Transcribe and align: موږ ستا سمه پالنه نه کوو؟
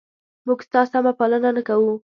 موږ 0.45 0.59
ستا 0.67 0.81
سمه 0.91 1.11
پالنه 1.19 1.49
نه 1.57 1.61
کوو؟ 1.67 1.91